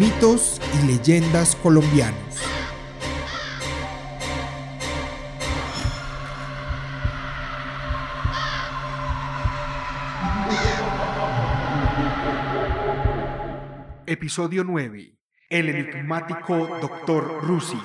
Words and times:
Mitos 0.00 0.58
y 0.80 0.86
leyendas 0.86 1.54
colombianos. 1.56 2.16
Episodio 14.06 14.64
9. 14.64 15.18
El 15.50 15.68
enigmático 15.68 16.56
Dr. 16.80 17.42
Rusi. 17.42 17.76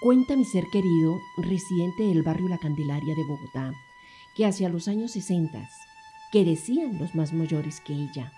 Cuenta 0.00 0.34
mi 0.34 0.46
ser 0.46 0.64
querido, 0.72 1.20
residente 1.36 2.04
del 2.04 2.22
barrio 2.22 2.48
La 2.48 2.56
Candelaria 2.56 3.14
de 3.14 3.24
Bogotá, 3.24 3.74
que 4.34 4.46
hacia 4.46 4.70
los 4.70 4.88
años 4.88 5.10
60, 5.10 5.68
que 6.32 6.46
decían 6.46 6.98
los 6.98 7.14
más 7.14 7.34
mayores 7.34 7.82
que 7.82 7.92
ella, 7.92 8.32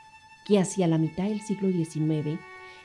que 0.45 0.59
hacia 0.59 0.87
la 0.87 0.99
mitad 0.99 1.25
del 1.25 1.41
siglo 1.41 1.71
XIX, 1.71 2.39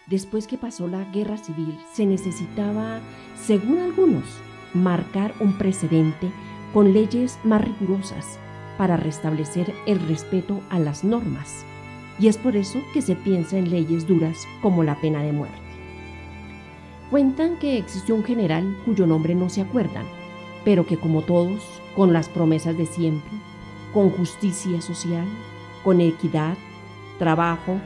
después 0.08 0.48
que 0.48 0.58
pasó 0.58 0.88
la 0.88 1.04
guerra 1.06 1.38
civil, 1.38 1.78
se 1.94 2.06
necesitaba, 2.06 3.00
según 3.36 3.80
algunos, 3.80 4.26
marcar 4.74 5.34
un 5.40 5.58
precedente 5.58 6.32
con 6.74 6.94
leyes 6.94 7.40
más 7.44 7.64
rigurosas 7.64 8.38
para 8.78 8.98
restablecer 8.98 9.74
el 9.86 10.00
respeto 10.08 10.62
a 10.70 10.80
las 10.80 11.04
normas. 11.04 11.66
Y 12.20 12.28
es 12.28 12.38
por 12.38 12.56
eso 12.56 12.80
que 12.94 13.02
se 13.02 13.16
piensa 13.16 13.58
en 13.58 13.70
leyes 13.70 14.08
duras 14.08 14.48
como 14.62 14.84
la 14.84 15.00
pena 15.00 15.22
de 15.22 15.32
muerte. 15.32 15.58
Cuentan 17.10 17.58
que 17.58 17.78
existió 17.78 18.16
un 18.16 18.24
general 18.24 18.78
cuyo 18.86 19.08
nombre 19.08 19.34
no 19.34 19.50
se 19.50 19.62
acuerdan, 19.62 20.06
pero 20.66 20.86
que 20.86 20.98
como 20.98 21.22
todos, 21.22 21.64
con 21.96 22.12
las 22.12 22.28
promesas 22.28 22.78
de 22.78 22.86
siempre, 22.86 23.32
con 23.94 24.10
justicia 24.10 24.82
social, 24.82 25.26
con 25.84 26.02
equidad, 26.02 26.58
trabajo 27.18 27.80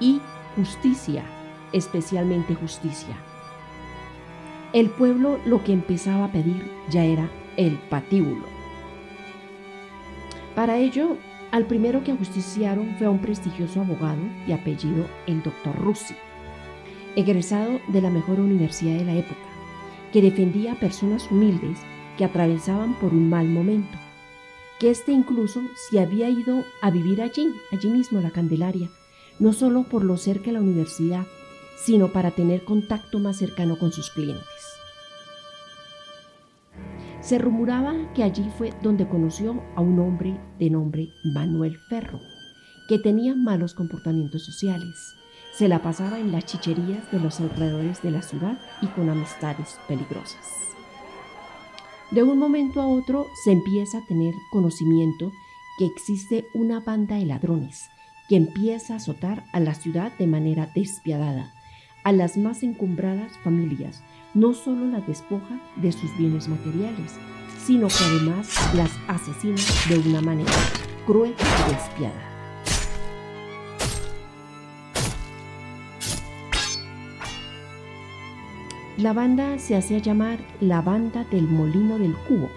y 0.00 0.20
justicia, 0.56 1.24
especialmente 1.72 2.54
justicia. 2.54 3.16
El 4.72 4.90
pueblo 4.90 5.38
lo 5.44 5.62
que 5.64 5.72
empezaba 5.72 6.26
a 6.26 6.32
pedir 6.32 6.70
ya 6.88 7.04
era 7.04 7.28
el 7.56 7.74
patíbulo. 7.90 8.44
Para 10.54 10.78
ello, 10.78 11.16
al 11.50 11.66
primero 11.66 12.04
que 12.04 12.12
ajusticiaron 12.12 12.94
fue 12.96 13.06
a 13.06 13.10
un 13.10 13.18
prestigioso 13.18 13.80
abogado 13.80 14.22
de 14.46 14.54
apellido 14.54 15.06
el 15.26 15.42
doctor 15.42 15.76
Russi, 15.76 16.14
egresado 17.16 17.80
de 17.88 18.00
la 18.00 18.10
mejor 18.10 18.40
universidad 18.40 18.98
de 18.98 19.04
la 19.04 19.14
época, 19.14 19.40
que 20.12 20.22
defendía 20.22 20.72
a 20.72 20.80
personas 20.80 21.30
humildes 21.30 21.78
que 22.16 22.24
atravesaban 22.24 22.94
por 22.94 23.12
un 23.12 23.28
mal 23.28 23.48
momento 23.48 23.99
que 24.80 24.90
éste 24.90 25.12
incluso 25.12 25.60
se 25.74 26.00
había 26.00 26.30
ido 26.30 26.64
a 26.80 26.90
vivir 26.90 27.20
allí, 27.20 27.54
allí 27.70 27.90
mismo 27.90 28.18
en 28.18 28.24
la 28.24 28.30
Candelaria, 28.30 28.88
no 29.38 29.52
solo 29.52 29.84
por 29.84 30.02
lo 30.02 30.16
cerca 30.16 30.46
de 30.46 30.52
la 30.52 30.60
universidad, 30.60 31.26
sino 31.76 32.08
para 32.08 32.30
tener 32.30 32.64
contacto 32.64 33.18
más 33.18 33.36
cercano 33.36 33.78
con 33.78 33.92
sus 33.92 34.10
clientes. 34.10 34.46
Se 37.20 37.38
rumoraba 37.38 37.94
que 38.14 38.22
allí 38.22 38.50
fue 38.56 38.72
donde 38.82 39.06
conoció 39.06 39.62
a 39.76 39.82
un 39.82 40.00
hombre 40.00 40.40
de 40.58 40.70
nombre 40.70 41.10
Manuel 41.24 41.76
Ferro, 41.90 42.18
que 42.88 42.98
tenía 42.98 43.34
malos 43.34 43.74
comportamientos 43.74 44.42
sociales. 44.44 45.14
Se 45.52 45.68
la 45.68 45.82
pasaba 45.82 46.18
en 46.18 46.32
las 46.32 46.46
chicherías 46.46 47.10
de 47.12 47.20
los 47.20 47.38
alrededores 47.38 48.02
de 48.02 48.12
la 48.12 48.22
ciudad 48.22 48.58
y 48.80 48.86
con 48.86 49.10
amistades 49.10 49.78
peligrosas. 49.86 50.70
De 52.10 52.24
un 52.24 52.38
momento 52.38 52.80
a 52.80 52.86
otro 52.86 53.28
se 53.44 53.52
empieza 53.52 53.98
a 53.98 54.04
tener 54.04 54.34
conocimiento 54.50 55.30
que 55.78 55.86
existe 55.86 56.48
una 56.54 56.80
banda 56.80 57.16
de 57.16 57.24
ladrones 57.24 57.88
que 58.28 58.36
empieza 58.36 58.94
a 58.94 58.96
azotar 58.98 59.44
a 59.52 59.58
la 59.58 59.74
ciudad 59.74 60.12
de 60.16 60.28
manera 60.28 60.70
despiadada. 60.74 61.52
A 62.04 62.12
las 62.12 62.36
más 62.36 62.62
encumbradas 62.62 63.36
familias 63.38 64.02
no 64.34 64.54
solo 64.54 64.86
las 64.86 65.06
despoja 65.06 65.60
de 65.76 65.90
sus 65.90 66.16
bienes 66.16 66.46
materiales, 66.48 67.12
sino 67.58 67.88
que 67.88 68.04
además 68.04 68.48
las 68.74 68.90
asesina 69.08 69.60
de 69.88 69.98
una 70.08 70.20
manera 70.20 70.52
cruel 71.06 71.34
y 71.38 71.72
despiadada. 71.72 72.29
La 79.00 79.14
banda 79.14 79.58
se 79.58 79.76
hacía 79.76 79.96
llamar 79.96 80.40
la 80.60 80.82
Banda 80.82 81.24
del 81.30 81.48
Molino 81.48 81.96
del 81.96 82.14
Cubo, 82.14 82.50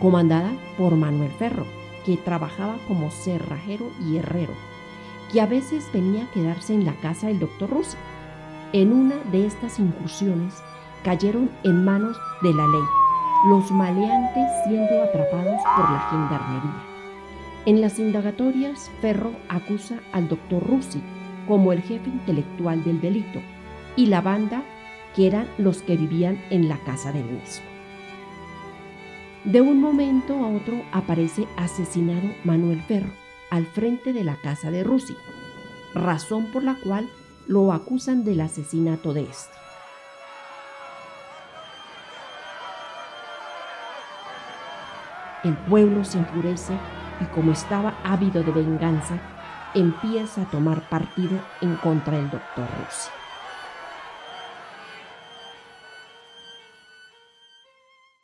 comandada 0.00 0.50
por 0.78 0.96
Manuel 0.96 1.30
Ferro, 1.32 1.66
que 2.06 2.16
trabajaba 2.16 2.78
como 2.88 3.10
cerrajero 3.10 3.90
y 4.02 4.16
herrero, 4.16 4.54
que 5.30 5.42
a 5.42 5.46
veces 5.46 5.86
venía 5.92 6.24
a 6.24 6.30
quedarse 6.30 6.72
en 6.72 6.86
la 6.86 6.94
casa 6.94 7.26
del 7.26 7.38
doctor 7.38 7.68
Rusi. 7.68 7.98
En 8.72 8.94
una 8.94 9.16
de 9.30 9.46
estas 9.46 9.78
incursiones 9.78 10.54
cayeron 11.04 11.50
en 11.64 11.84
manos 11.84 12.16
de 12.40 12.54
la 12.54 12.66
ley, 12.66 12.84
los 13.50 13.70
maleantes 13.70 14.48
siendo 14.66 15.02
atrapados 15.02 15.60
por 15.76 15.90
la 15.90 16.00
gendarmería. 16.10 16.82
En 17.66 17.82
las 17.82 17.98
indagatorias, 17.98 18.90
Ferro 19.02 19.32
acusa 19.50 19.98
al 20.12 20.28
doctor 20.28 20.66
Rusi 20.66 21.02
como 21.46 21.74
el 21.74 21.82
jefe 21.82 22.08
intelectual 22.08 22.82
del 22.84 23.02
delito 23.02 23.40
y 23.96 24.06
la 24.06 24.22
banda 24.22 24.62
eran 25.26 25.48
los 25.58 25.82
que 25.82 25.96
vivían 25.96 26.42
en 26.50 26.68
la 26.68 26.78
casa 26.84 27.12
del 27.12 27.24
mismo. 27.24 27.64
De 29.44 29.60
un 29.60 29.80
momento 29.80 30.34
a 30.34 30.48
otro 30.48 30.82
aparece 30.92 31.46
asesinado 31.56 32.28
Manuel 32.44 32.82
Ferro 32.82 33.10
al 33.50 33.66
frente 33.66 34.12
de 34.12 34.24
la 34.24 34.36
casa 34.36 34.70
de 34.70 34.84
Rusi, 34.84 35.16
razón 35.94 36.46
por 36.52 36.62
la 36.62 36.74
cual 36.74 37.08
lo 37.46 37.72
acusan 37.72 38.24
del 38.24 38.40
asesinato 38.40 39.14
de 39.14 39.22
este. 39.22 39.56
El 45.44 45.56
pueblo 45.56 46.04
se 46.04 46.18
enfurece 46.18 46.74
y 47.20 47.24
como 47.26 47.52
estaba 47.52 47.94
ávido 48.04 48.42
de 48.42 48.52
venganza, 48.52 49.18
empieza 49.74 50.42
a 50.42 50.50
tomar 50.50 50.88
partido 50.88 51.38
en 51.60 51.76
contra 51.76 52.16
del 52.16 52.28
doctor 52.28 52.66
Rusi. 52.78 53.10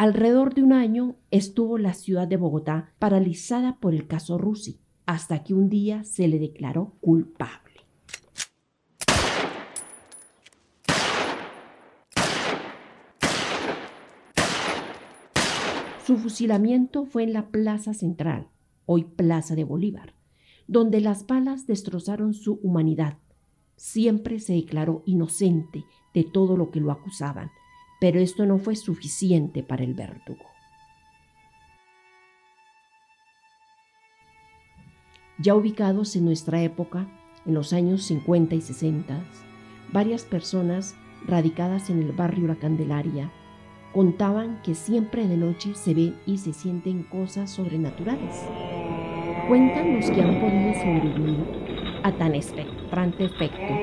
Alrededor 0.04 0.52
de 0.52 0.62
un 0.62 0.74
año 0.74 1.16
estuvo 1.30 1.78
la 1.78 1.94
ciudad 1.94 2.28
de 2.28 2.36
Bogotá 2.36 2.92
paralizada 2.98 3.78
por 3.80 3.94
el 3.94 4.06
caso 4.06 4.36
Rusi, 4.36 4.78
hasta 5.06 5.42
que 5.42 5.54
un 5.54 5.70
día 5.70 6.04
se 6.04 6.28
le 6.28 6.38
declaró 6.38 6.98
culpable. 7.00 7.72
Su 16.04 16.18
fusilamiento 16.18 17.06
fue 17.06 17.22
en 17.22 17.32
la 17.32 17.48
Plaza 17.48 17.94
Central, 17.94 18.48
hoy 18.84 19.04
Plaza 19.04 19.54
de 19.54 19.64
Bolívar, 19.64 20.12
donde 20.66 21.00
las 21.00 21.26
balas 21.26 21.66
destrozaron 21.66 22.34
su 22.34 22.60
humanidad. 22.62 23.16
Siempre 23.76 24.38
se 24.38 24.52
declaró 24.52 25.02
inocente 25.06 25.82
de 26.12 26.24
todo 26.24 26.58
lo 26.58 26.70
que 26.70 26.80
lo 26.80 26.92
acusaban 26.92 27.50
pero 28.04 28.20
esto 28.20 28.44
no 28.44 28.58
fue 28.58 28.76
suficiente 28.76 29.62
para 29.62 29.82
el 29.82 29.94
verdugo. 29.94 30.44
Ya 35.38 35.54
ubicados 35.54 36.14
en 36.14 36.26
nuestra 36.26 36.60
época, 36.60 37.08
en 37.46 37.54
los 37.54 37.72
años 37.72 38.02
50 38.02 38.56
y 38.56 38.60
60, 38.60 39.24
varias 39.90 40.24
personas 40.24 40.94
radicadas 41.26 41.88
en 41.88 42.02
el 42.02 42.12
barrio 42.12 42.46
La 42.46 42.56
Candelaria 42.56 43.32
contaban 43.94 44.60
que 44.60 44.74
siempre 44.74 45.26
de 45.26 45.38
noche 45.38 45.74
se 45.74 45.94
ven 45.94 46.14
y 46.26 46.36
se 46.36 46.52
sienten 46.52 47.04
cosas 47.04 47.50
sobrenaturales. 47.52 48.36
Cuentan 49.48 49.96
los 49.96 50.10
que 50.10 50.20
han 50.20 50.42
podido 50.42 50.74
sobrevivir 50.74 52.00
a 52.02 52.12
tan 52.12 52.34
espectrante 52.34 53.24
efecto 53.24 53.74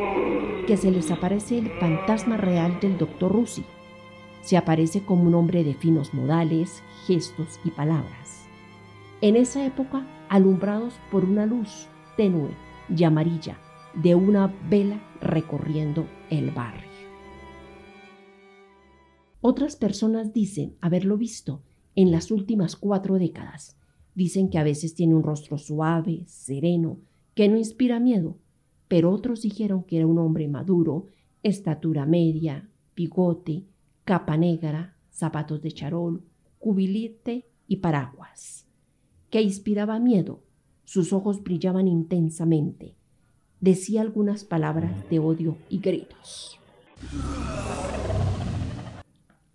que 0.68 0.78
se 0.78 0.92
les 0.92 1.10
aparece 1.10 1.58
el 1.58 1.72
fantasma 1.80 2.38
real 2.38 2.80
del 2.80 3.00
doctor 3.00 3.32
Rusi, 3.32 3.66
se 4.42 4.58
aparece 4.58 5.04
como 5.04 5.24
un 5.24 5.36
hombre 5.36 5.64
de 5.64 5.74
finos 5.74 6.14
modales, 6.14 6.84
gestos 7.06 7.60
y 7.64 7.72
palabras. 7.72 8.46
En 9.22 9.36
esa 9.36 9.66
época, 9.66 10.08
alumbrados 10.30 10.96
por 11.12 11.26
una 11.26 11.46
luz 11.46 11.88
tenue 12.18 12.50
y 12.96 13.04
amarilla, 13.04 13.58
de 13.94 14.16
una 14.16 14.48
vela 14.70 15.02
recorriendo 15.22 16.08
el 16.30 16.52
barrio. 16.52 16.90
Otras 19.42 19.76
personas 19.76 20.34
dicen 20.34 20.76
haberlo 20.82 21.18
visto 21.18 21.62
en 21.96 22.12
las 22.12 22.32
últimas 22.32 22.76
cuatro 22.76 23.18
décadas. 23.18 23.78
Dicen 24.14 24.50
que 24.50 24.58
a 24.58 24.64
veces 24.64 24.94
tiene 24.94 25.16
un 25.16 25.24
rostro 25.24 25.58
suave, 25.58 26.24
sereno, 26.28 27.00
que 27.34 27.50
no 27.50 27.58
inspira 27.58 28.00
miedo, 28.00 28.38
pero 28.88 29.12
otros 29.12 29.42
dijeron 29.42 29.84
que 29.84 29.98
era 29.98 30.08
un 30.08 30.20
hombre 30.20 30.48
maduro, 30.48 31.08
estatura 31.44 32.06
media, 32.06 32.70
bigote, 32.96 33.66
capa 34.12 34.36
negra, 34.36 34.98
zapatos 35.10 35.62
de 35.62 35.72
charol, 35.72 36.22
cubilete 36.60 37.48
y 37.66 37.78
paraguas, 37.78 38.68
que 39.30 39.42
inspiraba 39.42 40.00
miedo, 40.00 40.44
sus 40.84 41.14
ojos 41.14 41.42
brillaban 41.42 41.88
intensamente, 41.88 42.94
decía 43.62 44.02
algunas 44.02 44.44
palabras 44.44 45.10
de 45.10 45.20
odio 45.20 45.56
y 45.70 45.80
gritos. 45.80 46.60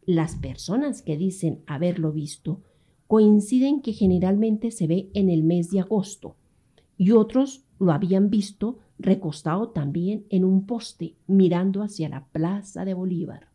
Las 0.06 0.36
personas 0.36 1.02
que 1.02 1.18
dicen 1.18 1.62
haberlo 1.66 2.10
visto 2.10 2.62
coinciden 3.08 3.82
que 3.82 3.92
generalmente 3.92 4.70
se 4.70 4.86
ve 4.86 5.10
en 5.12 5.28
el 5.28 5.42
mes 5.42 5.70
de 5.70 5.80
agosto 5.80 6.34
y 6.96 7.10
otros 7.10 7.66
lo 7.78 7.92
habían 7.92 8.30
visto 8.30 8.78
recostado 8.98 9.68
también 9.68 10.24
en 10.30 10.46
un 10.46 10.64
poste 10.64 11.14
mirando 11.26 11.82
hacia 11.82 12.08
la 12.08 12.24
plaza 12.28 12.86
de 12.86 12.94
Bolívar, 12.94 13.54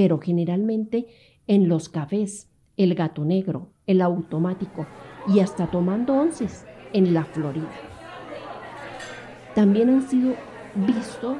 pero 0.00 0.18
generalmente 0.18 1.08
en 1.46 1.68
los 1.68 1.90
cafés, 1.90 2.48
el 2.78 2.94
gato 2.94 3.22
negro, 3.26 3.68
el 3.86 4.00
automático 4.00 4.86
y 5.28 5.40
hasta 5.40 5.70
tomando 5.70 6.14
onces 6.14 6.64
en 6.94 7.12
la 7.12 7.26
Florida. 7.26 7.68
También 9.54 9.90
han 9.90 10.08
sido 10.08 10.36
vistos 10.74 11.36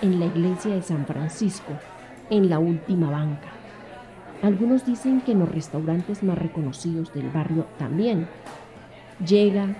en 0.00 0.18
la 0.18 0.26
iglesia 0.26 0.74
de 0.74 0.82
San 0.82 1.06
Francisco, 1.06 1.74
en 2.28 2.50
la 2.50 2.58
última 2.58 3.08
banca, 3.08 3.52
algunos 4.42 4.84
dicen 4.84 5.20
que 5.20 5.30
en 5.30 5.38
los 5.38 5.48
restaurantes 5.48 6.24
más 6.24 6.36
reconocidos 6.36 7.14
del 7.14 7.30
barrio 7.30 7.68
también. 7.78 8.26
Llega, 9.24 9.76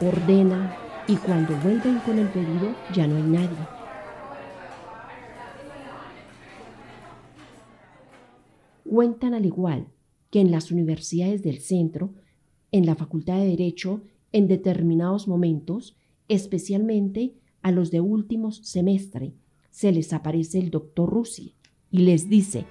ordena 0.00 0.74
y 1.06 1.16
cuando 1.16 1.54
vuelven 1.56 1.98
con 1.98 2.18
el 2.18 2.28
pedido 2.28 2.74
ya 2.94 3.06
no 3.06 3.16
hay 3.16 3.22
nadie. 3.22 3.75
Cuentan 8.88 9.34
al 9.34 9.44
igual 9.44 9.88
que 10.30 10.40
en 10.40 10.50
las 10.50 10.70
universidades 10.70 11.42
del 11.42 11.58
centro, 11.58 12.14
en 12.72 12.86
la 12.86 12.94
Facultad 12.94 13.38
de 13.38 13.46
Derecho, 13.46 14.02
en 14.32 14.48
determinados 14.48 15.28
momentos, 15.28 15.96
especialmente 16.28 17.34
a 17.62 17.72
los 17.72 17.90
de 17.90 18.00
últimos 18.00 18.58
semestre, 18.58 19.34
se 19.70 19.92
les 19.92 20.12
aparece 20.12 20.58
el 20.58 20.70
doctor 20.70 21.10
Rusi 21.10 21.54
y 21.90 21.98
les 21.98 22.28
dice, 22.28 22.64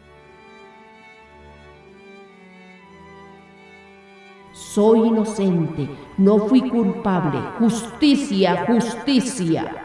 Soy 4.53 5.07
inocente, 5.07 5.89
no 6.17 6.47
fui 6.47 6.61
culpable. 6.69 7.39
Justicia, 7.59 8.65
justicia. 8.65 9.84